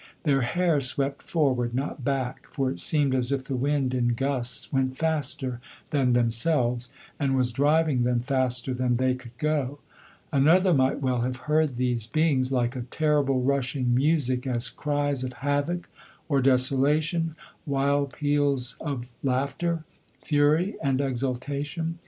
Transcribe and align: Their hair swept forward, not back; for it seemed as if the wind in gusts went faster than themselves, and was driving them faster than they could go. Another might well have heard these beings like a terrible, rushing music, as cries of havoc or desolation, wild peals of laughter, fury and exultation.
Their 0.23 0.41
hair 0.41 0.81
swept 0.81 1.21
forward, 1.21 1.75
not 1.75 2.03
back; 2.03 2.47
for 2.49 2.71
it 2.71 2.79
seemed 2.79 3.13
as 3.13 3.31
if 3.31 3.45
the 3.45 3.55
wind 3.55 3.93
in 3.93 4.15
gusts 4.15 4.73
went 4.73 4.97
faster 4.97 5.61
than 5.91 6.13
themselves, 6.13 6.89
and 7.19 7.37
was 7.37 7.51
driving 7.51 8.01
them 8.01 8.19
faster 8.19 8.73
than 8.73 8.97
they 8.97 9.13
could 9.13 9.37
go. 9.37 9.77
Another 10.31 10.73
might 10.73 11.01
well 11.03 11.21
have 11.21 11.35
heard 11.45 11.75
these 11.75 12.07
beings 12.07 12.51
like 12.51 12.75
a 12.75 12.81
terrible, 12.81 13.43
rushing 13.43 13.93
music, 13.93 14.47
as 14.47 14.71
cries 14.71 15.23
of 15.23 15.33
havoc 15.33 15.87
or 16.27 16.41
desolation, 16.41 17.35
wild 17.67 18.11
peals 18.13 18.77
of 18.81 19.11
laughter, 19.21 19.83
fury 20.23 20.77
and 20.81 20.99
exultation. 20.99 21.99